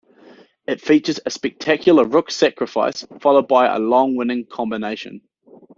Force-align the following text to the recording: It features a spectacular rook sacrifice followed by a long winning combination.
It 0.67 0.81
features 0.81 1.19
a 1.27 1.29
spectacular 1.29 2.03
rook 2.03 2.31
sacrifice 2.31 3.05
followed 3.19 3.47
by 3.47 3.67
a 3.67 3.77
long 3.77 4.15
winning 4.15 4.47
combination. 4.47 5.21